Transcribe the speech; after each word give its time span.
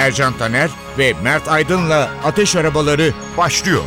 Ercan 0.00 0.38
Taner 0.38 0.70
ve 0.98 1.14
Mert 1.22 1.48
Aydın'la 1.48 2.10
Ateş 2.24 2.56
Arabaları 2.56 3.14
başlıyor. 3.36 3.84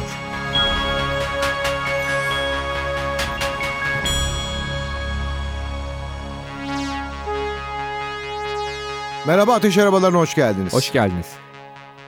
Merhaba 9.28 9.54
Ateş 9.54 9.78
Arabalarına 9.78 10.18
hoş 10.18 10.36
geldiniz. 10.36 10.74
Hoş 10.74 10.92
geldiniz. 10.92 11.28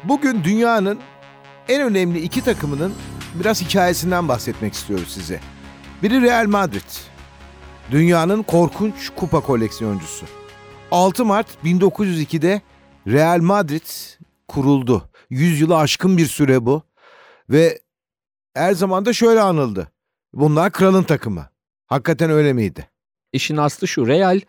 Bugün 0.03 0.43
dünyanın 0.43 0.99
en 1.69 1.81
önemli 1.81 2.19
iki 2.19 2.43
takımının 2.43 2.93
biraz 3.33 3.61
hikayesinden 3.61 4.27
bahsetmek 4.27 4.73
istiyoruz 4.73 5.13
size. 5.13 5.39
Biri 6.03 6.21
Real 6.21 6.45
Madrid. 6.47 6.91
Dünyanın 7.91 8.43
korkunç 8.43 9.09
kupa 9.15 9.39
koleksiyoncusu. 9.39 10.25
6 10.91 11.25
Mart 11.25 11.47
1902'de 11.63 12.61
Real 13.07 13.41
Madrid 13.41 14.17
kuruldu. 14.47 15.09
100 15.29 15.61
yılı 15.61 15.77
aşkın 15.77 16.17
bir 16.17 16.25
süre 16.25 16.65
bu. 16.65 16.83
Ve 17.49 17.79
her 18.53 18.73
zaman 18.73 19.05
da 19.05 19.13
şöyle 19.13 19.41
anıldı. 19.41 19.91
Bunlar 20.33 20.71
kralın 20.71 21.03
takımı. 21.03 21.49
Hakikaten 21.87 22.29
öyle 22.29 22.53
miydi? 22.53 22.89
İşin 23.33 23.57
aslı 23.57 23.87
şu. 23.87 24.07
Real 24.07 24.39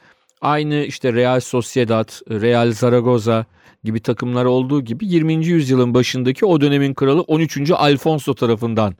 aynı 0.41 0.75
işte 0.75 1.12
Real 1.12 1.41
Sociedad, 1.41 2.08
Real 2.31 2.72
Zaragoza 2.72 3.47
gibi 3.84 4.00
takımlar 4.00 4.44
olduğu 4.44 4.84
gibi 4.84 5.06
20. 5.06 5.47
yüzyılın 5.47 5.94
başındaki 5.94 6.47
o 6.47 6.61
dönemin 6.61 6.94
kralı 6.94 7.20
13. 7.20 7.70
Alfonso 7.70 8.34
tarafından 8.34 8.94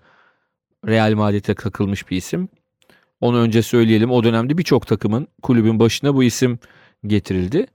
Real 0.87 1.13
Madrid'e 1.13 1.55
kakılmış 1.55 2.11
bir 2.11 2.17
isim. 2.17 2.49
Onu 3.21 3.39
önce 3.39 3.63
söyleyelim. 3.63 4.11
O 4.11 4.25
dönemde 4.25 4.59
birçok 4.59 4.87
takımın 4.87 5.29
kulübün 5.43 5.81
başına 5.81 6.15
bu 6.15 6.25
isim 6.25 6.59
getirildi. 7.07 7.67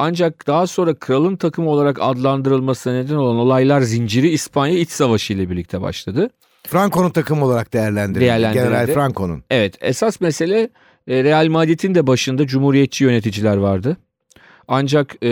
Ancak 0.00 0.46
daha 0.46 0.66
sonra 0.66 0.94
kralın 0.94 1.36
takımı 1.36 1.70
olarak 1.70 1.98
adlandırılmasına 2.00 2.92
neden 2.92 3.14
olan 3.14 3.36
olaylar 3.36 3.80
zinciri 3.80 4.28
İspanya 4.28 4.78
İç 4.78 4.90
Savaşı 4.90 5.32
ile 5.32 5.50
birlikte 5.50 5.80
başladı. 5.80 6.30
Franco'nun 6.66 7.10
takımı 7.10 7.44
olarak 7.44 7.72
değerlendirildi. 7.72 8.20
Değerlendirildi. 8.20 8.68
General 8.68 8.86
Franco'nun. 8.86 9.42
Evet 9.50 9.74
esas 9.80 10.20
mesele 10.20 10.70
e, 11.08 11.24
Real 11.24 11.48
Madrid'in 11.48 11.94
de 11.94 12.06
başında 12.06 12.46
cumhuriyetçi 12.46 13.04
yöneticiler 13.04 13.56
vardı. 13.56 13.96
Ancak 14.68 15.24
e, 15.24 15.30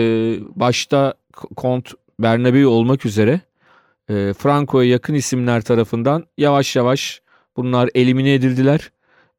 başta 0.55 1.13
Kont 1.55 1.91
Bernabeu 2.19 2.69
olmak 2.69 3.05
üzere 3.05 3.41
e, 4.09 4.33
Franco'ya 4.37 4.89
yakın 4.89 5.13
isimler 5.13 5.61
tarafından 5.61 6.25
yavaş 6.37 6.75
yavaş 6.75 7.21
bunlar 7.57 7.89
elimine 7.95 8.33
edildiler. 8.33 8.91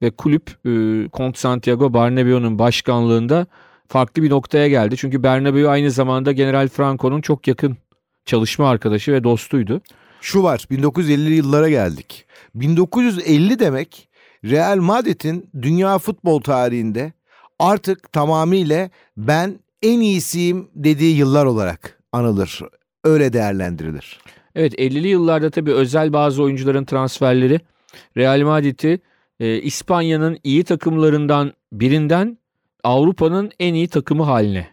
Ve 0.03 0.11
kulüp 0.11 0.51
e, 0.67 1.09
Kont 1.09 1.39
Santiago 1.39 1.95
Bernabeu'nun 1.95 2.59
başkanlığında 2.59 3.47
farklı 3.89 4.23
bir 4.23 4.31
noktaya 4.31 4.69
geldi. 4.69 4.97
Çünkü 4.97 5.23
Bernabeu 5.23 5.69
aynı 5.69 5.91
zamanda 5.91 6.33
General 6.33 6.69
Franco'nun 6.69 7.21
çok 7.21 7.49
yakın 7.49 7.77
çalışma 8.25 8.69
arkadaşı 8.71 9.13
ve 9.13 9.25
dostuydu. 9.25 9.81
Şu 10.21 10.43
var 10.43 10.59
1950'li 10.71 11.35
yıllara 11.35 11.69
geldik. 11.69 12.27
1950 12.55 13.59
demek 13.59 14.09
Real 14.45 14.77
Madrid'in 14.77 15.51
dünya 15.63 15.99
futbol 15.99 16.41
tarihinde 16.41 17.13
artık 17.59 18.13
tamamıyla 18.13 18.91
ben 19.17 19.59
en 19.83 20.01
iyisiyim 20.01 20.69
dediği 20.75 21.17
yıllar 21.17 21.45
olarak 21.45 22.03
anılır. 22.13 22.61
Öyle 23.05 23.33
değerlendirilir. 23.33 24.19
Evet 24.55 24.75
50'li 24.75 25.09
yıllarda 25.09 25.51
tabii 25.51 25.73
özel 25.73 26.13
bazı 26.13 26.43
oyuncuların 26.43 26.85
transferleri 26.85 27.61
Real 28.17 28.41
Madrid'i 28.41 29.01
e, 29.41 29.61
İspanya'nın 29.61 30.39
iyi 30.45 30.65
takımlarından 30.65 31.53
birinden 31.73 32.39
Avrupa'nın 32.89 33.51
en 33.59 33.75
iyi 33.75 33.89
takımı 33.89 34.23
haline 34.23 34.69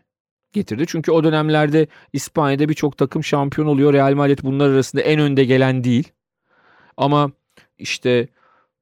getirdi. 0.53 0.83
Çünkü 0.87 1.11
o 1.11 1.23
dönemlerde 1.23 1.87
İspanya'da 2.13 2.69
birçok 2.69 2.97
takım 2.97 3.23
şampiyon 3.23 3.67
oluyor. 3.67 3.93
Real 3.93 4.13
Madrid 4.13 4.39
bunlar 4.43 4.69
arasında 4.69 5.01
en 5.01 5.19
önde 5.19 5.45
gelen 5.45 5.83
değil. 5.83 6.11
Ama 6.97 7.31
işte 7.77 8.27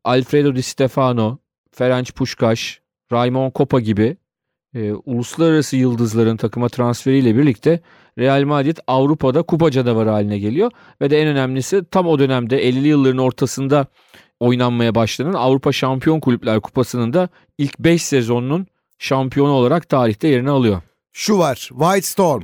Alfredo 0.03 0.55
Di 0.55 0.63
Stefano, 0.63 1.37
Ferenc 1.71 2.11
Puskas, 2.11 2.59
Raymond 3.11 3.51
Kopa 3.51 3.79
gibi 3.79 4.17
e, 4.75 4.91
uluslararası 4.91 5.77
yıldızların 5.77 6.37
takıma 6.37 6.69
transferiyle 6.69 7.37
birlikte 7.37 7.79
Real 8.19 8.43
Madrid 8.43 8.77
Avrupa'da 8.87 9.41
kupa 9.41 9.71
canavarı 9.71 10.09
haline 10.09 10.39
geliyor. 10.39 10.71
Ve 11.01 11.09
de 11.09 11.21
en 11.21 11.27
önemlisi 11.27 11.83
tam 11.91 12.07
o 12.07 12.19
dönemde 12.19 12.69
50'li 12.69 12.87
yılların 12.87 13.17
ortasında 13.17 13.87
oynanmaya 14.39 14.95
başlanan 14.95 15.33
Avrupa 15.33 15.71
Şampiyon 15.71 16.19
Kulüpler 16.19 16.59
Kupası'nın 16.59 17.13
da 17.13 17.29
ilk 17.57 17.79
5 17.79 18.03
sezonunun 18.03 18.67
şampiyonu 18.97 19.51
olarak 19.51 19.89
tarihte 19.89 20.27
yerini 20.27 20.49
alıyor. 20.49 20.81
Şu 21.11 21.37
var 21.37 21.55
White 21.55 22.01
Storm, 22.07 22.43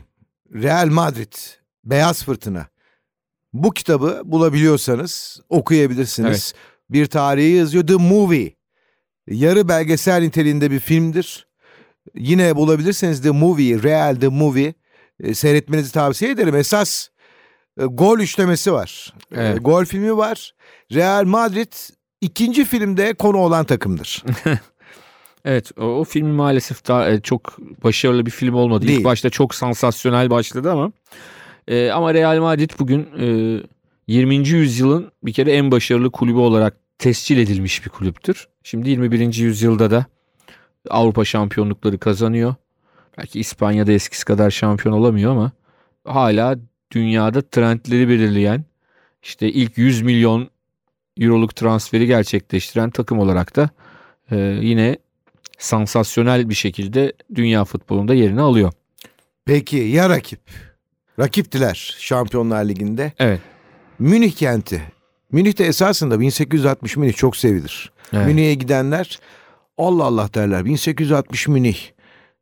Real 0.54 0.88
Madrid, 0.88 1.34
Beyaz 1.84 2.24
Fırtına. 2.24 2.68
Bu 3.54 3.72
kitabı 3.72 4.22
bulabiliyorsanız 4.26 5.42
okuyabilirsiniz. 5.50 6.54
Evet. 6.56 6.66
Bir 6.90 7.06
tarihi 7.06 7.52
yazıyor 7.52 7.88
The 7.88 7.96
Movie. 7.96 8.52
Yarı 9.28 9.68
belgesel 9.68 10.22
niteliğinde 10.22 10.72
bir 10.72 10.80
filmdir. 10.80 11.48
Yine 12.16 12.56
bulabilirseniz 12.56 13.22
The 13.22 13.32
Movie, 13.32 13.84
Real 13.84 14.16
The 14.16 14.28
Movie 14.28 14.74
e, 15.20 15.34
seyretmenizi 15.34 15.92
tavsiye 15.92 16.32
ederim. 16.32 16.56
Esas 16.56 17.08
e, 17.80 17.86
gol 17.86 18.20
üçlemesi 18.20 18.74
var. 18.74 19.14
E, 19.32 19.42
Evet. 19.42 19.58
gol 19.62 19.86
filmi 19.86 20.18
var. 20.18 20.56
Real 20.94 21.26
Madrid 21.26 21.74
ikinci 22.22 22.66
filmde 22.66 23.14
konu 23.14 23.38
olan 23.38 23.66
takımdır. 23.66 24.24
Evet 25.46 25.72
o, 25.78 25.84
o 25.84 26.04
film 26.04 26.28
maalesef 26.28 26.88
daha 26.88 27.10
e, 27.10 27.22
çok 27.22 27.58
başarılı 27.84 28.26
bir 28.26 28.32
film 28.32 28.54
olmadı. 28.54 28.88
Değil. 28.88 29.00
İlk 29.00 29.06
başta 29.06 29.30
çok 29.30 29.56
sansasyonel 29.56 30.30
başladı 30.30 30.72
ama 30.72 30.92
e, 31.68 31.92
ama 31.92 32.14
Real 32.14 32.40
Madrid 32.40 32.70
bugün 32.80 33.08
e, 33.20 33.60
20. 34.08 34.36
yüzyılın 34.36 35.12
bir 35.24 35.34
kere 35.34 35.52
en 35.52 35.72
başarılı 35.72 36.12
kulübü 36.12 36.38
olarak 36.38 36.78
tescil 36.98 37.38
edilmiş 37.38 37.86
bir 37.86 37.90
kulüptür. 37.90 38.48
Şimdi 38.64 38.90
21. 38.90 39.34
yüzyılda 39.36 39.92
da 39.92 40.06
Avrupa 40.90 41.26
şampiyonlukları 41.26 41.98
kazanıyor. 42.00 42.56
Belki 43.18 43.40
İspanya'da 43.40 43.92
eskisi 43.92 44.26
kadar 44.26 44.52
şampiyon 44.52 44.96
olamıyor 44.96 45.32
ama 45.32 45.52
hala 46.06 46.56
dünyada 46.92 47.42
trendleri 47.42 48.10
belirleyen 48.10 48.64
işte 49.24 49.52
ilk 49.52 49.78
100 49.78 50.02
milyon 50.02 50.50
euroluk 51.20 51.56
transferi 51.56 52.08
gerçekleştiren 52.08 52.90
takım 52.90 53.20
olarak 53.20 53.56
da 53.56 53.70
e, 54.32 54.38
yine 54.62 54.98
sansasyonel 55.60 56.50
bir 56.50 56.56
şekilde 56.56 57.14
dünya 57.36 57.66
futbolunda 57.66 58.14
yerini 58.14 58.42
alıyor. 58.42 58.74
Peki 59.46 59.78
ya 59.78 60.10
rakip? 60.10 60.40
Rakiptiler 61.20 61.96
Şampiyonlar 62.00 62.66
Ligi'nde. 62.66 63.12
Evet. 63.20 63.40
Münih 64.00 64.32
kenti. 64.32 64.82
Münih'te 65.32 65.64
esasında 65.64 66.20
1860 66.20 66.98
Münih 66.98 67.14
çok 67.14 67.38
sevilir. 67.38 67.92
Evet. 68.14 68.28
Münih'e 68.28 68.54
gidenler 68.54 69.20
Allah 69.78 70.04
Allah 70.04 70.34
derler 70.34 70.66
1860 70.66 71.48
Münih. 71.48 71.78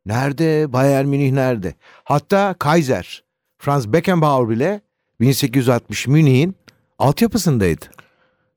Nerede? 0.06 0.72
Bayern 0.72 1.06
Münih 1.06 1.32
nerede? 1.32 1.74
Hatta 2.04 2.54
Kaiser, 2.58 3.24
Franz 3.58 3.92
Beckenbauer 3.92 4.48
bile 4.48 4.80
1860 5.20 6.06
Münih'in 6.06 6.56
altyapısındaydı. 6.98 7.84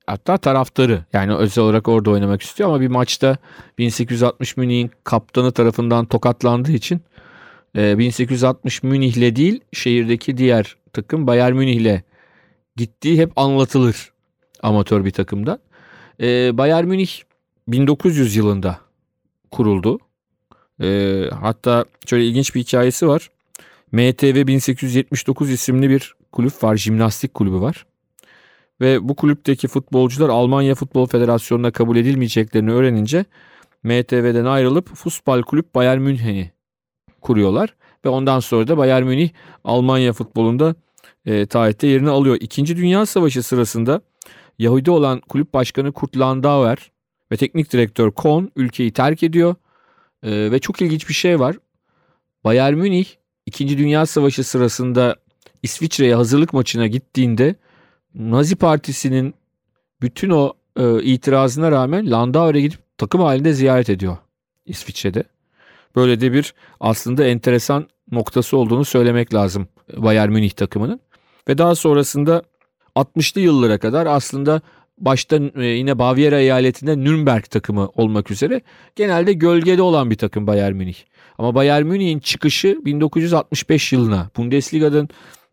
Hatta 0.06 0.36
taraftarı 0.36 1.04
yani 1.12 1.34
özel 1.34 1.64
olarak 1.64 1.88
orada 1.88 2.10
oynamak 2.10 2.42
istiyor 2.42 2.68
ama 2.68 2.80
bir 2.80 2.88
maçta 2.88 3.36
1860 3.78 4.56
Münih'in 4.56 4.90
kaptanı 5.04 5.52
tarafından 5.52 6.06
tokatlandığı 6.06 6.72
için 6.72 7.00
e, 7.76 7.98
1860 7.98 8.82
Münih'le 8.82 9.36
değil 9.36 9.60
şehirdeki 9.72 10.36
diğer 10.36 10.76
takım 10.92 11.26
Bayern 11.26 11.54
Münih'le 11.54 12.02
gittiği 12.76 13.18
hep 13.18 13.32
anlatılır 13.36 14.12
amatör 14.62 15.04
bir 15.04 15.10
takımda. 15.10 15.58
E, 16.20 16.58
Bayern 16.58 16.86
Münih 16.86 17.10
1900 17.68 18.36
yılında 18.36 18.78
kuruldu. 19.50 19.98
E, 20.80 21.20
hatta 21.40 21.84
şöyle 22.06 22.26
ilginç 22.26 22.54
bir 22.54 22.60
hikayesi 22.60 23.08
var. 23.08 23.30
MTV 23.92 24.46
1879 24.46 25.50
isimli 25.50 25.90
bir 25.90 26.14
kulüp 26.32 26.62
var, 26.62 26.76
jimnastik 26.76 27.34
kulübü 27.34 27.60
var. 27.60 27.86
Ve 28.82 29.08
bu 29.08 29.16
kulüpteki 29.16 29.68
futbolcular 29.68 30.28
Almanya 30.28 30.74
Futbol 30.74 31.06
Federasyonu'na 31.06 31.70
kabul 31.70 31.96
edilmeyeceklerini 31.96 32.72
öğrenince 32.72 33.24
MTV'den 33.82 34.44
ayrılıp 34.44 34.96
Fußball 34.96 35.42
Kulüp 35.42 35.74
Bayern 35.74 36.00
Münhen'i 36.00 36.52
kuruyorlar. 37.20 37.74
ve 38.04 38.08
ondan 38.08 38.40
sonra 38.40 38.68
da 38.68 38.78
Bayern 38.78 39.04
Münih 39.04 39.30
Almanya 39.64 40.12
futbolunda 40.12 40.74
e, 41.26 41.46
tarihte 41.46 41.86
yerini 41.86 42.10
alıyor. 42.10 42.36
İkinci 42.40 42.76
Dünya 42.76 43.06
Savaşı 43.06 43.42
sırasında 43.42 44.00
Yahudi 44.58 44.90
olan 44.90 45.20
kulüp 45.20 45.54
başkanı 45.54 45.92
Kurt 45.92 46.18
Landauer 46.18 46.90
ve 47.32 47.36
teknik 47.36 47.72
direktör 47.72 48.10
Kohn 48.10 48.44
ülkeyi 48.56 48.92
terk 48.92 49.22
ediyor. 49.22 49.54
E, 50.22 50.50
ve 50.50 50.58
çok 50.58 50.82
ilginç 50.82 51.08
bir 51.08 51.14
şey 51.14 51.40
var. 51.40 51.56
Bayern 52.44 52.74
Münih 52.74 53.06
İkinci 53.46 53.78
Dünya 53.78 54.06
Savaşı 54.06 54.44
sırasında 54.44 55.16
İsviçre'ye 55.62 56.14
hazırlık 56.14 56.52
maçına 56.52 56.86
gittiğinde 56.86 57.54
Nazi 58.14 58.56
Partisi'nin 58.56 59.34
bütün 60.02 60.30
o 60.30 60.52
e, 60.76 61.02
itirazına 61.02 61.70
rağmen 61.70 62.10
Landauer'e 62.10 62.60
gidip 62.60 62.78
takım 62.98 63.20
halinde 63.20 63.52
ziyaret 63.52 63.90
ediyor 63.90 64.16
İsviçre'de. 64.66 65.24
Böyle 65.96 66.20
de 66.20 66.32
bir 66.32 66.54
aslında 66.80 67.24
enteresan 67.24 67.86
noktası 68.12 68.56
olduğunu 68.56 68.84
söylemek 68.84 69.34
lazım 69.34 69.68
Bayern 69.96 70.30
Münih 70.30 70.50
takımının. 70.50 71.00
Ve 71.48 71.58
daha 71.58 71.74
sonrasında 71.74 72.42
60'lı 72.96 73.40
yıllara 73.40 73.78
kadar 73.78 74.06
aslında 74.06 74.60
başta 74.98 75.40
e, 75.56 75.64
yine 75.64 75.98
Bavyera 75.98 76.38
eyaletinde 76.40 76.98
Nürnberg 76.98 77.44
takımı 77.44 77.88
olmak 77.88 78.30
üzere 78.30 78.60
genelde 78.96 79.32
gölgede 79.32 79.82
olan 79.82 80.10
bir 80.10 80.16
takım 80.16 80.46
Bayern 80.46 80.74
Münih. 80.74 80.96
Ama 81.38 81.54
Bayern 81.54 81.86
Münih'in 81.86 82.18
çıkışı 82.18 82.78
1965 82.84 83.92
yılına 83.92 84.30
Bundesliga'nın 84.36 85.08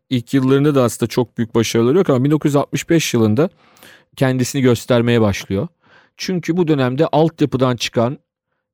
ilk 0.09 0.33
yıllarında 0.33 0.75
da 0.75 0.83
aslında 0.83 1.09
çok 1.09 1.37
büyük 1.37 1.55
başarıları 1.55 1.97
yok 1.97 2.09
ama 2.09 2.23
1965 2.23 3.13
yılında 3.13 3.49
kendisini 4.15 4.61
göstermeye 4.61 5.21
başlıyor. 5.21 5.67
Çünkü 6.17 6.57
bu 6.57 6.67
dönemde 6.67 7.07
altyapıdan 7.07 7.75
çıkan 7.75 8.19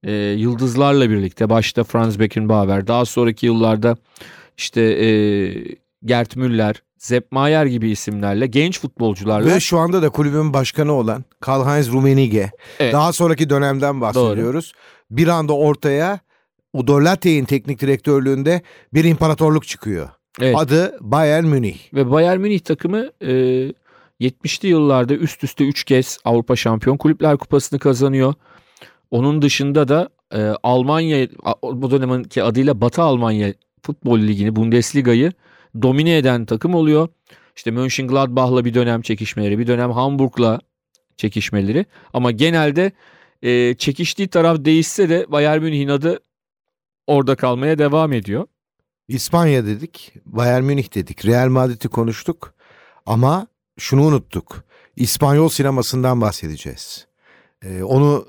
e, 0.04 0.12
yıldızlarla 0.14 1.10
birlikte 1.10 1.50
başta 1.50 1.84
Franz 1.84 2.20
Beckenbauer 2.20 2.88
daha 2.88 3.06
sonraki 3.06 3.46
yıllarda 3.46 3.98
işte 4.58 4.82
e, 4.82 5.08
Gert 6.06 6.36
Müller, 6.36 6.84
Sepp 6.98 7.32
Maier 7.32 7.66
gibi 7.66 7.90
isimlerle 7.90 8.48
genç 8.48 8.80
futbolcularla. 8.80 9.56
Ve 9.56 9.60
şu 9.60 9.78
anda 9.78 10.02
da 10.02 10.10
kulübün 10.10 10.54
başkanı 10.54 10.94
olan 10.94 11.24
Karl-Heinz 11.40 11.92
Rummenigge. 11.92 12.52
Evet. 12.80 12.94
Daha 12.94 13.14
sonraki 13.14 13.50
dönemden 13.50 14.02
bahsediyoruz. 14.02 14.74
Bir 15.12 15.28
anda 15.28 15.54
ortaya 15.54 16.20
Udo 16.74 17.04
Latte'in 17.04 17.46
teknik 17.46 17.82
direktörlüğünde 17.82 18.62
bir 18.94 19.04
imparatorluk 19.04 19.68
çıkıyor. 19.68 20.10
Evet. 20.42 20.56
Adı 20.58 20.98
Bayern 21.02 21.46
Münih. 21.46 21.94
Ve 21.94 22.12
Bayern 22.12 22.40
Münih 22.40 22.60
takımı 22.60 23.10
e, 23.22 23.32
70'li 24.22 24.68
yıllarda 24.68 25.16
üst 25.16 25.44
üste 25.44 25.64
3 25.68 25.84
kez 25.84 26.18
Avrupa 26.26 26.56
Şampiyon 26.56 26.98
Kulüpler 26.98 27.38
Kupası'nı 27.38 27.80
kazanıyor. 27.80 28.34
Onun 29.12 29.42
dışında 29.42 29.88
da 29.88 30.10
e, 30.34 30.40
Almanya 30.64 31.28
bu 31.64 31.92
döneminki 31.92 32.44
adıyla 32.44 32.82
Batı 32.82 33.02
Almanya 33.02 33.54
Futbol 33.82 34.20
Ligi'ni 34.20 34.56
Bundesliga'yı 34.56 35.32
domine 35.82 36.18
eden 36.18 36.46
takım 36.46 36.76
oluyor. 36.76 37.08
İşte 37.56 37.72
Mönchengladbach'la 37.72 38.66
bir 38.66 38.74
dönem 38.74 39.02
çekişmeleri, 39.02 39.60
bir 39.60 39.68
dönem 39.68 39.92
Hamburg'la 39.92 40.60
çekişmeleri. 41.18 41.86
Ama 42.14 42.32
genelde 42.32 42.92
e, 43.42 43.76
çekiştiği 43.78 44.28
taraf 44.28 44.58
değişse 44.66 45.10
de 45.10 45.26
Bayern 45.30 45.62
Münih'in 45.62 45.88
adı 45.88 46.20
orada 47.08 47.36
kalmaya 47.36 47.78
devam 47.78 48.14
ediyor. 48.14 48.48
İspanya 49.08 49.66
dedik, 49.66 50.14
Bayern 50.26 50.64
Münih 50.64 50.96
dedik, 50.96 51.26
Real 51.26 51.50
Madrid'i 51.50 51.88
konuştuk 51.88 52.54
ama 53.06 53.48
şunu 53.78 54.02
unuttuk. 54.04 54.64
İspanyol 54.96 55.50
sinemasından 55.50 56.22
bahsedeceğiz. 56.22 57.08
Ee, 57.64 57.84
onu 57.84 58.28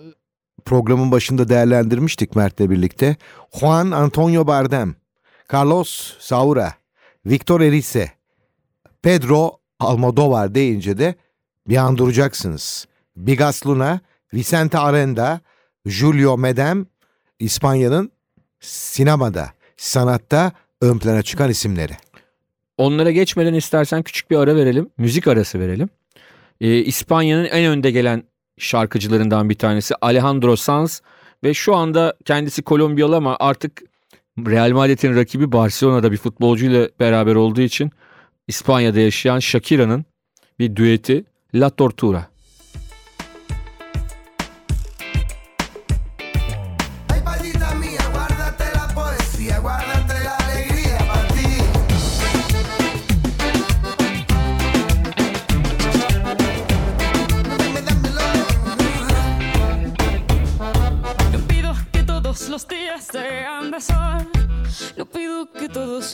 programın 0.65 1.11
başında 1.11 1.49
değerlendirmiştik 1.49 2.37
Mert'le 2.37 2.71
birlikte. 2.71 3.17
Juan 3.61 3.91
Antonio 3.91 4.47
Bardem, 4.47 4.95
Carlos 5.53 6.17
Saura, 6.19 6.75
Victor 7.27 7.61
Erice, 7.61 8.13
Pedro 9.03 9.59
Almodovar 9.81 10.55
deyince 10.55 10.99
de 10.99 11.15
bir 11.69 11.77
an 11.77 11.99
duracaksınız. 11.99 12.87
Bigas 13.17 13.67
Luna, 13.67 14.01
Vicente 14.35 14.79
Arenda, 14.79 15.41
Julio 15.87 16.39
Medem, 16.39 16.87
İspanya'nın 17.39 18.13
sinemada, 18.61 19.53
sanatta 19.77 20.53
ön 20.81 20.99
plana 20.99 21.23
çıkan 21.23 21.51
isimleri. 21.51 21.93
Onlara 22.79 23.11
geçmeden 23.11 23.55
istersen 23.55 24.03
küçük 24.03 24.31
bir 24.31 24.37
ara 24.37 24.57
verelim. 24.57 24.91
Müzik 24.99 25.29
arası 25.29 25.61
verelim. 25.61 25.89
Ee, 26.61 26.77
İspanya'nın 26.77 27.45
en 27.45 27.65
önde 27.65 27.91
gelen 27.91 28.23
şarkıcılarından 28.59 29.51
bir 29.51 29.55
tanesi 29.55 29.95
Alejandro 30.01 30.57
Sanz 30.57 31.03
ve 31.45 31.55
şu 31.55 31.75
anda 31.75 32.15
kendisi 32.25 32.63
Kolombiyalı 32.63 33.17
ama 33.17 33.37
artık 33.41 33.83
Real 34.39 34.71
Madrid'in 34.71 35.17
rakibi 35.17 35.53
Barcelona'da 35.53 36.13
bir 36.13 36.17
futbolcuyla 36.17 36.89
beraber 37.01 37.35
olduğu 37.35 37.61
için 37.61 37.91
İspanya'da 38.49 39.01
yaşayan 39.01 39.39
Shakira'nın 39.39 40.05
bir 40.59 40.77
düeti 40.77 41.25
La 41.55 41.71
Tortura. 41.71 42.29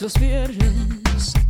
Los 0.02 0.18
viernes 0.18 1.41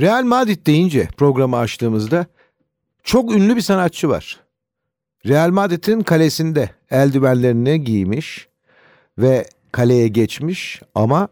Real 0.00 0.24
Madrid 0.24 0.66
deyince 0.66 1.08
programı 1.16 1.56
açtığımızda 1.56 2.26
çok 3.04 3.32
ünlü 3.32 3.56
bir 3.56 3.60
sanatçı 3.60 4.08
var. 4.08 4.40
Real 5.26 5.50
Madrid'in 5.50 6.00
kalesinde 6.00 6.70
eldivenlerini 6.90 7.84
giymiş 7.84 8.48
ve 9.18 9.46
kaleye 9.72 10.08
geçmiş 10.08 10.82
ama 10.94 11.28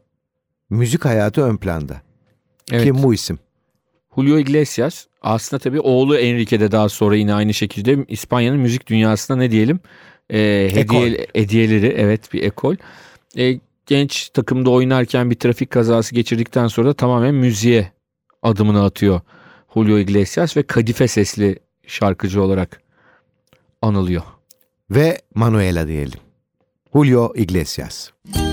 müzik 0.70 1.04
hayatı 1.04 1.42
ön 1.42 1.56
planda. 1.56 2.02
Evet. 2.72 2.84
Kim 2.84 3.02
bu 3.02 3.14
isim? 3.14 3.38
Julio 4.16 4.38
Iglesias 4.38 5.06
aslında 5.22 5.60
tabii 5.60 5.80
oğlu 5.80 6.16
Enrique 6.16 6.60
de 6.60 6.72
daha 6.72 6.88
sonra 6.88 7.16
yine 7.16 7.34
aynı 7.34 7.54
şekilde 7.54 8.04
İspanya'nın 8.08 8.60
müzik 8.60 8.86
dünyasına 8.86 9.36
ne 9.36 9.50
diyelim 9.50 9.80
e, 10.30 10.68
hediye, 10.72 11.26
hediyeleri 11.34 11.86
evet 11.86 12.32
bir 12.32 12.42
ekol. 12.42 12.76
E, 13.38 13.60
genç 13.86 14.28
takımda 14.28 14.70
oynarken 14.70 15.30
bir 15.30 15.36
trafik 15.36 15.70
kazası 15.70 16.14
geçirdikten 16.14 16.68
sonra 16.68 16.88
da 16.88 16.94
tamamen 16.94 17.34
müziğe 17.34 17.95
adımını 18.46 18.84
atıyor 18.84 19.20
Julio 19.74 19.98
Iglesias 19.98 20.56
ve 20.56 20.62
kadife 20.62 21.08
sesli 21.08 21.58
şarkıcı 21.86 22.42
olarak 22.42 22.82
anılıyor. 23.82 24.22
Ve 24.90 25.18
Manuela 25.34 25.88
diyelim. 25.88 26.20
Julio 26.94 27.32
Iglesias. 27.34 28.10
Como 28.34 28.45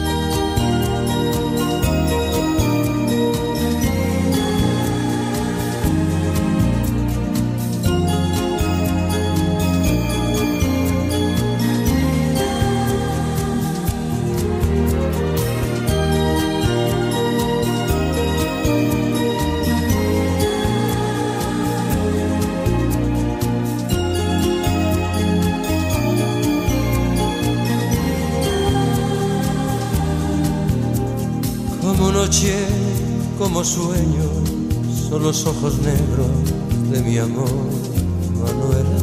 como 33.43 33.61
sueño, 33.61 34.23
son 35.09 35.21
los 35.21 35.45
ojos 35.45 35.77
negros 35.79 36.31
de 36.89 37.01
mi 37.01 37.17
amor, 37.17 37.51
Manuela. 38.41 38.99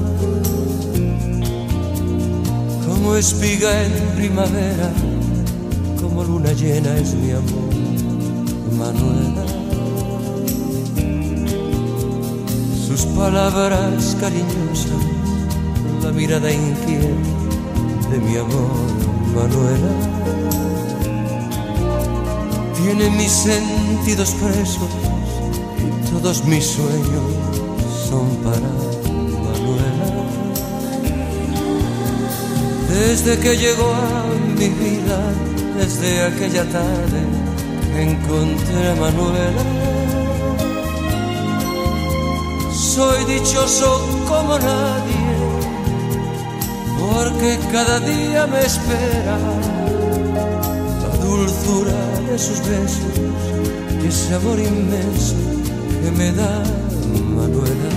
Como 2.87 3.16
espiga 3.16 3.85
en 3.85 3.92
primavera, 4.16 4.94
como 6.00 6.25
luna 6.25 6.52
llena 6.54 6.97
es 6.97 7.14
mi 7.16 7.32
amor, 7.32 7.75
Manuela. 8.78 9.44
Sus 12.87 13.02
palabras 13.14 14.16
cariñosas, 14.18 15.04
la 16.02 16.12
mirada 16.12 16.50
inquieta 16.50 17.04
de 18.11 18.18
mi 18.18 18.38
amor, 18.38 18.70
Manuela 19.35 20.79
tiene 22.82 23.10
mis 23.10 23.30
sentidos 23.30 24.30
presos 24.32 24.88
y 25.78 26.10
todos 26.10 26.44
mis 26.44 26.64
sueños 26.64 27.25
son 28.08 28.28
para 28.44 28.70
Manuela. 29.44 30.06
Desde 32.88 33.38
que 33.38 33.56
llegó 33.56 33.92
a 33.92 34.25
mi 34.58 34.68
vida, 34.68 35.18
desde 35.76 36.22
aquella 36.22 36.64
tarde, 36.70 37.20
encontré 37.96 38.90
a 38.90 38.94
Manuela. 38.94 39.62
Soy 42.72 43.25
dichoso 43.25 44.00
como 44.26 44.58
nadie, 44.58 45.26
porque 46.99 47.58
cada 47.72 48.00
día 48.00 48.46
me 48.46 48.60
espera 48.60 49.38
la 51.02 51.25
dulzura 51.25 52.10
de 52.30 52.38
sus 52.38 52.60
besos 52.60 53.00
y 54.04 54.06
ese 54.06 54.34
amor 54.37 54.56
inmenso 54.60 55.34
que 56.00 56.10
me 56.12 56.32
da 56.32 56.62
Manuela. 57.34 57.90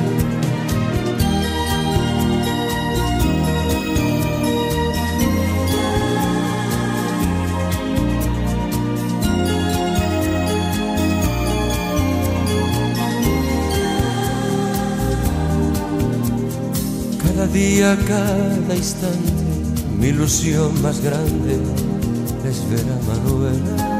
Cada 17.23 17.47
día, 17.47 17.97
cada 18.07 18.75
instante, 18.75 19.19
mi 19.99 20.07
ilusión 20.07 20.81
más 20.81 21.01
grande 21.01 21.59
es 22.49 22.69
ver 22.69 22.85
a 22.91 23.15
Manuela. 23.15 23.92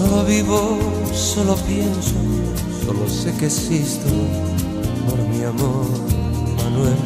Solo 0.00 0.24
vivo, 0.24 0.78
solo 1.12 1.54
pienso, 1.56 2.14
solo 2.82 3.06
sé 3.06 3.34
que 3.34 3.46
existo 3.46 4.08
por 5.06 5.18
mi 5.28 5.44
amor, 5.44 5.84
Manuela. 6.56 6.96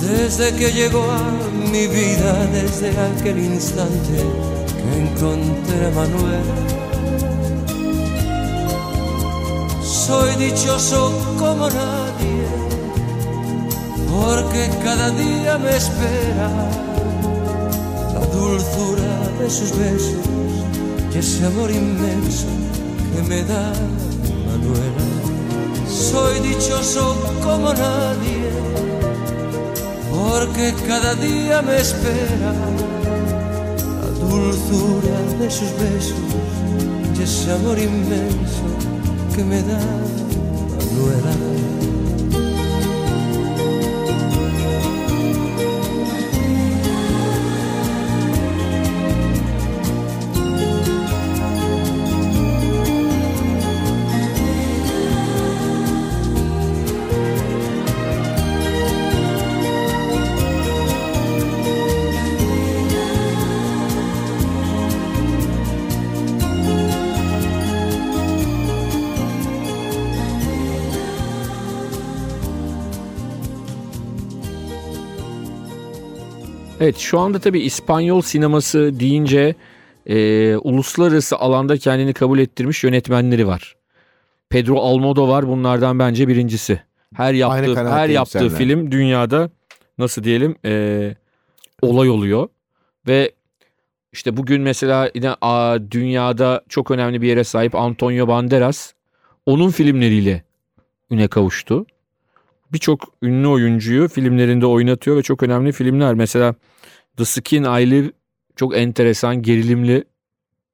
Desde 0.00 0.54
que 0.54 0.70
llegó 0.70 1.02
a 1.10 1.50
mi 1.72 1.88
vida, 1.88 2.46
desde 2.52 2.90
aquel 2.96 3.36
instante 3.36 4.18
que 4.76 5.00
encontré 5.02 5.86
a 5.86 5.90
Manuela. 5.90 6.56
Soy 9.82 10.36
dichoso 10.36 11.18
como 11.36 11.68
nadie, 11.68 12.46
porque 14.08 14.70
cada 14.84 15.10
día 15.10 15.58
me 15.58 15.76
espera 15.76 16.95
dulzura 18.36 19.12
de 19.40 19.50
sus 19.50 19.70
besos 19.76 20.26
y 21.14 21.18
ese 21.18 21.46
amor 21.46 21.70
inmenso 21.70 22.46
que 23.12 23.22
me 23.28 23.42
da 23.44 23.72
Manuela. 24.48 25.06
Soy 25.88 26.40
dichoso 26.40 27.16
como 27.42 27.72
nadie, 27.72 28.50
porque 30.12 30.74
cada 30.86 31.14
día 31.14 31.62
me 31.62 31.76
espera 31.76 32.52
la 34.02 34.10
dulzura 34.28 35.16
de 35.40 35.50
sus 35.50 35.70
besos 35.84 36.26
y 37.18 37.22
ese 37.22 37.52
amor 37.52 37.78
inmenso 37.78 38.66
que 39.34 39.44
me 39.44 39.62
da 39.62 39.80
Manuela. 40.76 41.34
Evet 76.86 76.98
şu 76.98 77.18
anda 77.18 77.38
tabii 77.38 77.60
İspanyol 77.60 78.22
sineması 78.22 79.00
deyince 79.00 79.54
e, 80.06 80.56
uluslararası 80.56 81.36
alanda 81.36 81.76
kendini 81.76 82.12
kabul 82.12 82.38
ettirmiş 82.38 82.84
yönetmenleri 82.84 83.46
var. 83.46 83.76
Pedro 84.50 84.80
Almodovar 84.80 85.48
bunlardan 85.48 85.98
bence 85.98 86.28
birincisi. 86.28 86.82
Her 87.14 87.34
yaptığı 87.34 87.88
her 87.90 88.08
yaptığı 88.08 88.38
senden. 88.38 88.56
film 88.56 88.90
dünyada 88.90 89.50
nasıl 89.98 90.24
diyelim 90.24 90.56
e, 90.64 91.14
olay 91.82 92.10
oluyor 92.10 92.48
ve 93.06 93.32
işte 94.12 94.36
bugün 94.36 94.62
mesela 94.62 95.10
yine 95.14 95.34
a, 95.40 95.78
dünyada 95.90 96.64
çok 96.68 96.90
önemli 96.90 97.22
bir 97.22 97.28
yere 97.28 97.44
sahip 97.44 97.74
Antonio 97.74 98.28
Banderas 98.28 98.92
onun 99.46 99.70
filmleriyle 99.70 100.42
üne 101.10 101.28
kavuştu. 101.28 101.86
Birçok 102.72 103.00
ünlü 103.22 103.46
oyuncuyu 103.46 104.08
filmlerinde 104.08 104.66
oynatıyor 104.66 105.16
ve 105.16 105.22
çok 105.22 105.42
önemli 105.42 105.72
filmler. 105.72 106.14
Mesela 106.14 106.54
The 107.16 107.24
Skin 107.24 107.64
I 107.64 107.90
Live 107.90 108.10
çok 108.56 108.76
enteresan, 108.76 109.42
gerilimli 109.42 110.04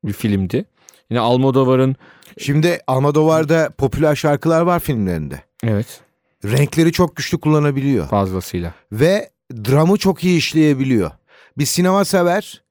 bir 0.04 0.12
filmdi. 0.12 0.64
Yine 1.11 1.20
Almodovar'ın 1.20 1.96
Şimdi 2.38 2.80
Almodovar'da 2.87 3.70
popüler 3.78 4.14
şarkılar 4.14 4.62
var 4.62 4.80
filmlerinde. 4.80 5.42
evet 5.64 6.00
Renkleri 6.44 6.92
çok 6.92 7.16
güçlü 7.16 7.40
kullanabiliyor. 7.40 8.08
fazlasıyla. 8.08 8.75
Ve 8.92 9.30
dramı 9.54 9.96
çok 9.96 10.25
iyi 10.25 10.38
işleyebiliyor. 10.38 11.11
Bir 11.58 11.64
sinema 11.64 12.04
sever 12.04 12.62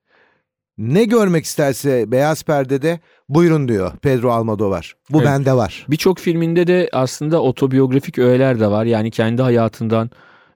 ne 0.77 1.03
görmek 1.03 1.45
isterse 1.45 2.11
beyaz 2.11 2.43
perdede 2.43 2.99
buyurun 3.35 3.67
diyor 3.67 3.91
Pedro 4.01 4.31
Almodovar. 4.31 4.93
Bu 5.09 5.17
Evet. 5.17 5.27
bende 5.27 5.53
var. 5.53 5.85
Birçok 5.89 6.19
filminde 6.19 6.67
de 6.67 6.89
aslında 6.91 7.41
otobiyografik 7.41 8.19
öğeler 8.19 8.59
de 8.59 8.67
var. 8.67 8.85
Yani 8.85 9.11
kendi 9.11 9.41
hayatından 9.41 10.09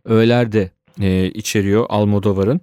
öğeler 0.05 0.51
de 0.51 0.71
e, 1.01 1.25
içeriyor 1.25 1.85
Almodovar'ın. 1.89 2.61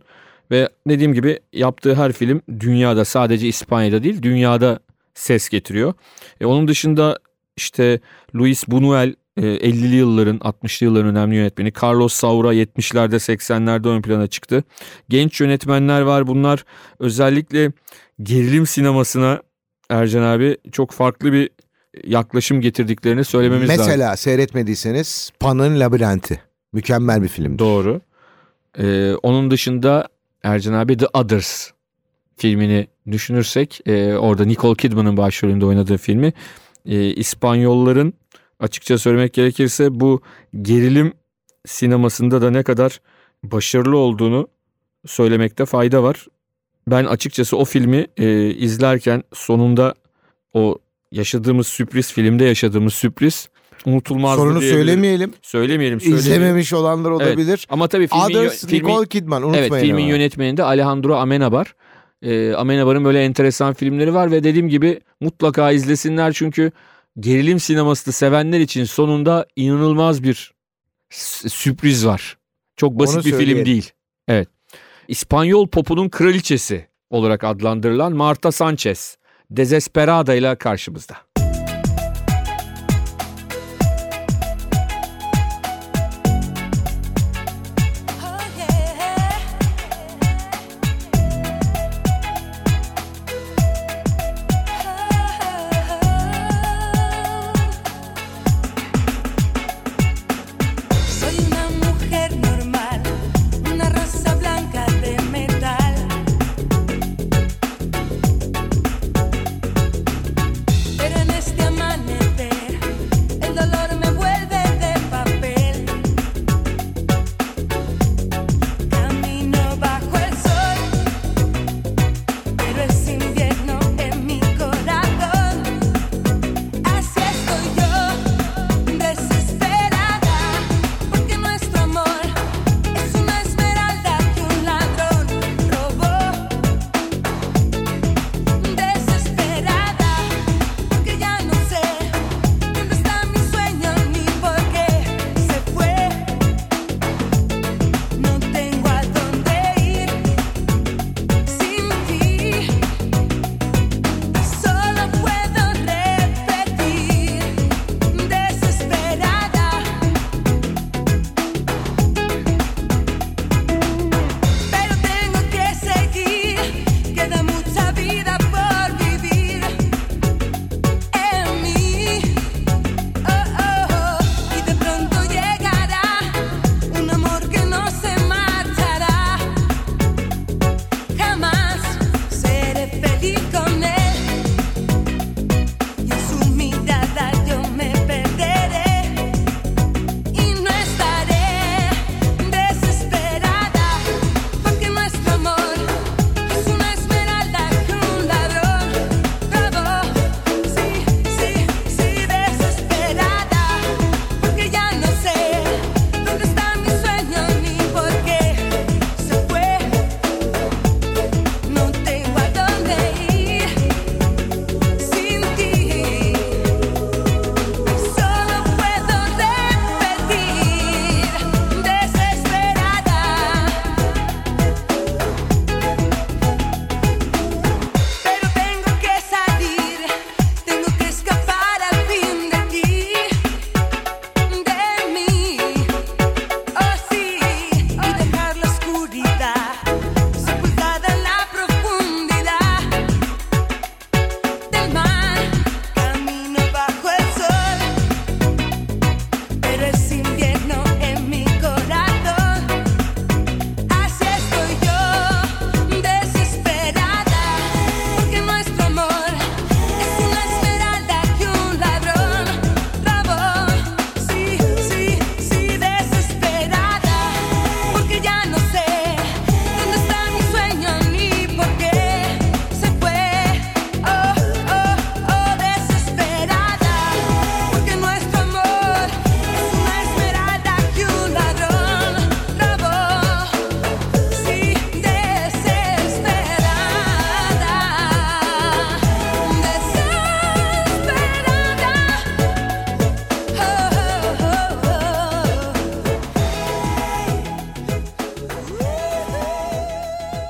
Ve 0.51 0.69
dediğim 0.89 1.15
gibi 1.15 1.39
yaptığı 1.53 1.95
her 1.95 2.13
film 2.13 2.43
dünyada 2.61 3.05
sadece 3.05 3.49
İspanya'da 3.49 4.03
değil 4.03 4.23
dünyada 4.23 4.79
ses 5.15 5.49
getiriyor. 5.49 5.95
E, 6.41 6.47
onun 6.47 6.69
dışında 6.69 7.19
işte 7.57 8.01
Luis 8.35 8.65
Buñuel 8.65 9.15
e, 9.37 9.43
50'li 9.43 9.97
yılların 9.97 10.39
60'lı 10.39 10.87
yılların 10.87 11.11
önemli 11.11 11.37
yönetmeni. 11.37 11.73
Carlos 11.83 12.13
Saura 12.13 12.55
70'lerde 12.55 13.15
80'lerde 13.15 13.89
ön 13.89 14.03
plana 14.03 14.27
çıktı. 14.27 14.65
Genç 15.09 15.41
yönetmenler 15.41 16.01
var 16.01 16.27
bunlar 16.27 16.65
özellikle 16.99 17.73
gerilim 18.23 18.67
sinemasına 18.67 19.41
Ercan 19.93 20.23
abi 20.23 20.57
çok 20.73 20.91
farklı 20.91 21.33
bir 21.33 21.51
yaklaşım 22.05 22.61
getirdiklerini 22.61 23.25
söylememiz 23.25 23.69
lazım. 23.69 23.85
Mesela 23.87 24.17
seyretmediyseniz 24.17 25.31
Pan'ın 25.41 25.81
Labirenti. 25.81 26.41
Mükemmel 26.73 27.23
bir 27.23 27.29
film. 27.29 27.59
Doğru. 27.59 28.01
Ee, 28.79 29.15
onun 29.23 29.51
dışında 29.51 30.09
Ercan 30.43 30.73
abi 30.73 30.97
The 30.97 31.07
Others 31.07 31.71
filmini 32.37 32.87
düşünürsek 33.11 33.81
e, 33.87 34.15
orada 34.15 34.45
Nicole 34.45 34.77
Kidman'ın 34.77 35.17
başrolünde 35.17 35.67
oynadığı 35.67 35.97
filmi 35.97 36.33
e, 36.87 37.05
İspanyolların 37.05 38.15
açıkça 38.61 38.99
söylemek 38.99 39.35
gerekirse 39.35 40.01
bu 40.01 40.23
gerilim 40.63 41.13
sinemasında 41.67 42.43
da 42.43 42.51
ne 42.51 42.63
kadar 42.63 43.01
başarılı 43.43 43.97
olduğunu 43.97 44.49
söylemekte 45.07 45.65
fayda 45.65 46.03
var. 46.03 46.27
Ben 46.87 47.05
açıkçası 47.05 47.57
o 47.57 47.65
filmi 47.65 48.07
e, 48.17 48.51
izlerken 48.51 49.23
sonunda 49.35 49.95
o 50.53 50.79
yaşadığımız 51.13 51.67
sürpriz 51.67 52.13
filmde 52.13 52.45
yaşadığımız 52.45 52.95
sürpriz 52.95 53.49
unutulmazdı 53.87 54.43
Sorunu 54.43 54.61
söylemeyelim. 54.61 55.33
Söylemeyelim. 55.43 56.01
söylemeyelim. 56.01 56.19
İzlememiş 56.19 56.73
olanlar 56.73 57.11
olabilir. 57.11 57.67
Ama 57.71 57.89
tabii 57.89 58.07
filmin, 58.07 58.25
Others, 58.25 58.65
filmin- 58.65 58.89
Nicole 58.89 59.09
Kidman 59.09 59.43
unutmayın 59.43 59.73
evet, 59.73 59.83
filmin 59.83 60.03
ama. 60.03 60.11
yönetmeninde 60.13 60.63
Alejandro 60.65 61.15
Amenabar. 61.15 61.75
Ee, 62.23 62.53
Amenabar'ın 62.55 63.05
böyle 63.05 63.25
enteresan 63.25 63.75
filmleri 63.75 64.15
var 64.15 64.31
ve 64.31 64.45
dediğim 64.45 64.69
gibi 64.69 65.01
mutlaka 65.21 65.73
izlesinler 65.73 66.33
çünkü 66.33 66.73
gerilim 67.21 67.61
sinemasını 67.61 68.13
sevenler 68.13 68.61
için 68.61 68.85
sonunda 68.85 69.47
inanılmaz 69.57 70.23
bir 70.23 70.53
sürpriz 71.49 72.07
var. 72.07 72.39
Çok 72.77 72.99
basit 72.99 73.17
Onu 73.17 73.25
bir 73.25 73.33
film 73.33 73.67
değil. 73.67 73.91
Evet. 74.29 74.49
İspanyol 75.13 75.69
popunun 75.69 76.09
kraliçesi 76.09 76.89
olarak 77.11 77.45
adlandırılan 77.45 78.13
Marta 78.13 78.53
Sanchez 78.53 79.19
Desesperada 79.51 80.35
ile 80.35 80.57
karşımızda. 80.57 81.17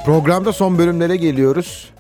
Programda 0.05 0.53
son 0.53 0.79
bölümlere 0.79 1.17
geliyoruz. 1.17 1.91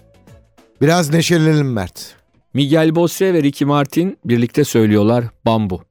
Biraz 0.80 1.10
neşelenelim 1.10 1.72
Mert. 1.72 2.14
Miguel 2.54 2.88
Bosé 2.88 3.34
ve 3.34 3.42
Ricky 3.42 3.68
Martin 3.68 4.18
birlikte 4.24 4.64
söylüyorlar 4.64 5.24
Bambu. 5.46 5.82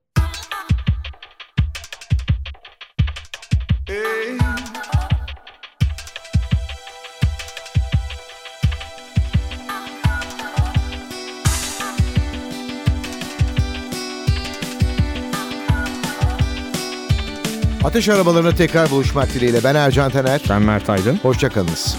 Ateş 17.91 18.09
arabalarına 18.09 18.51
tekrar 18.51 18.91
buluşmak 18.91 19.33
dileğiyle. 19.33 19.63
Ben 19.63 19.75
Ercan 19.75 20.11
Taner. 20.11 20.41
Ben 20.49 20.61
Mert 20.61 20.89
Aydın. 20.89 21.19
Hoşçakalınız. 21.21 21.97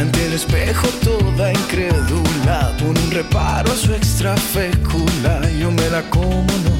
Ante 0.00 0.26
el 0.26 0.32
espejo 0.32 0.88
toda 1.04 1.50
incrédula 1.52 2.58
Pone 2.78 3.00
un 3.06 3.10
reparo 3.10 3.72
a 3.72 3.76
su 3.76 3.92
extra 3.94 4.36
fécula 4.36 5.34
Yo 5.60 5.70
me 5.70 5.88
la 5.94 6.02
como 6.10 6.54
no 6.64 6.74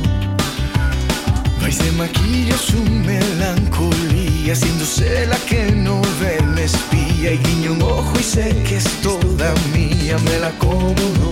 Va 1.60 1.68
y 1.68 1.72
se 1.72 1.90
maquilla 1.92 2.56
su 2.56 2.80
melancolía 3.10 4.52
Haciéndose 4.52 5.26
la 5.26 5.38
que 5.48 5.62
no 5.86 6.02
ve 6.20 6.34
me 6.54 6.64
espía 6.64 7.32
Y 7.32 7.38
guiña 7.44 7.70
un 7.70 7.82
ojo 7.82 8.14
y 8.20 8.22
sé 8.22 8.46
que 8.66 8.76
es 8.76 8.88
toda 9.02 9.48
mía 9.74 10.16
Me 10.26 10.36
la 10.44 10.50
como 10.58 11.06
no 11.20 11.30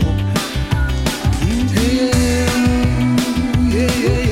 Yeah, 3.75 3.89
yeah, 3.89 4.05
yeah, 4.05 4.32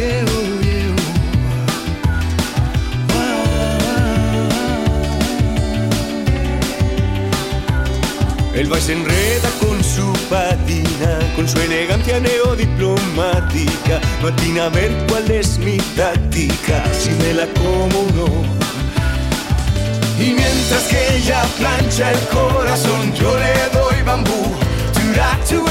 El 8.60 8.68
y 8.68 8.78
se 8.78 8.92
enreda 8.92 9.48
con 9.58 9.82
su 9.82 10.12
patina, 10.28 11.18
con 11.34 11.48
su 11.48 11.58
elegancia 11.60 12.20
neodiplomática. 12.20 13.98
No 14.20 14.28
atina 14.28 14.66
a 14.66 14.68
ver 14.68 14.92
cuál 15.08 15.30
es 15.30 15.56
mi 15.58 15.78
táctica, 15.96 16.84
si 16.92 17.08
me 17.22 17.32
la 17.32 17.46
como 17.54 18.00
o 18.00 18.12
no. 18.16 18.26
Y 20.22 20.34
mientras 20.34 20.82
que 20.90 21.16
ella 21.16 21.42
plancha 21.56 22.12
el 22.12 22.18
corazón, 22.28 23.14
yo 23.14 23.34
le 23.38 23.78
doy 23.78 24.02
bambú. 24.02 24.54
To 25.48 25.64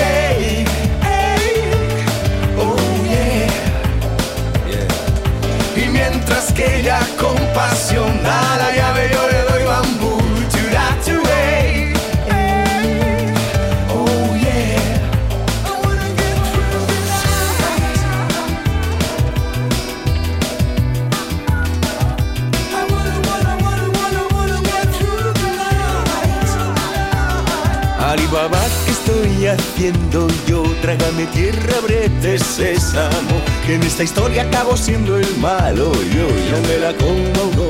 yo? 30.47 30.63
Trágame 30.81 31.25
tierra, 31.27 31.79
brete 31.81 32.37
sésamo 32.37 33.41
Que 33.65 33.75
en 33.75 33.83
esta 33.83 34.03
historia 34.03 34.43
acabo 34.43 34.75
siendo 34.75 35.17
el 35.17 35.37
malo 35.37 35.91
Yo, 35.93 36.27
yo 36.27 36.57
me 36.67 36.77
la 36.79 36.93
como 36.93 37.51
no 37.55 37.69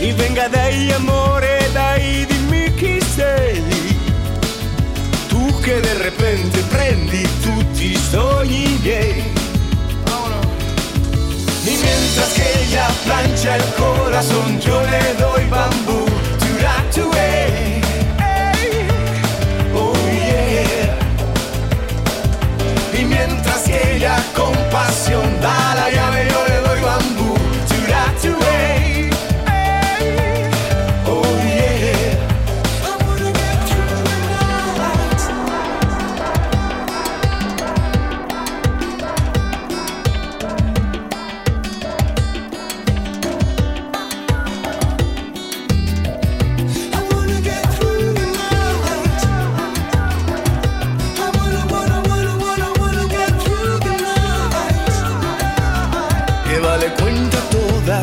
Y 0.00 0.12
venga 0.12 0.48
dai 0.48 0.90
amore, 0.92 1.58
dai 1.72 2.26
dimmi 2.26 2.74
chi 2.76 3.00
sei 3.14 3.62
Tu 5.28 5.60
che 5.62 5.80
de 5.80 5.94
repente 5.94 6.60
prendi 6.70 7.22
tutti 7.40 7.92
i 7.92 7.96
sogni 7.96 8.78
miei 8.82 9.24
Y 11.64 11.70
mientras 11.70 12.28
que 12.34 12.64
ella 12.64 12.88
plancha 13.04 13.56
el 13.56 13.64
corazón, 13.74 14.60
yo 14.60 14.82
le 14.82 15.14
doy 15.14 15.44
bambú. 15.48 16.01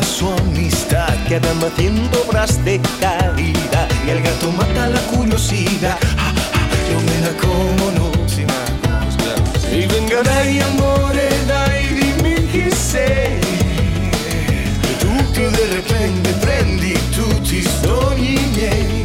Su 0.02 0.28
amistad 0.28 1.12
que 1.26 1.36
andan 1.36 1.62
haciendo 1.64 2.22
obras 2.26 2.64
de 2.64 2.80
caridad 3.00 3.88
y 4.06 4.10
el 4.10 4.22
gato 4.22 4.50
mata 4.52 4.88
la 4.88 5.00
curiosidad. 5.12 5.96
Ah, 6.18 6.32
ah, 6.54 6.68
Yo 6.90 6.98
me 7.00 7.16
la 7.26 7.32
como, 7.40 7.90
no, 7.98 8.10
como, 8.28 8.66
claro. 9.18 9.42
E 9.72 9.86
venga 9.86 10.22
dai 10.22 10.60
amore, 10.60 11.28
dai 11.46 11.86
dimmi 11.98 12.34
chi 12.50 12.70
sei. 12.70 13.40
E 14.90 14.96
tu 14.98 15.12
che 15.32 15.50
de 15.50 15.66
repente 15.76 16.30
prendi 16.40 16.92
tutti 17.10 17.56
i 17.58 17.62
sogni 17.82 18.38
miei. 18.54 19.04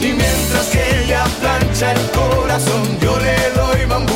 Y 0.00 0.12
mientras 0.12 0.66
que 0.72 0.82
ella 1.04 1.24
plancha 1.40 1.92
el 1.92 2.10
corazón, 2.10 2.98
yo 3.00 3.18
le 3.18 3.36
doy 3.54 3.84
bambú. 3.86 4.15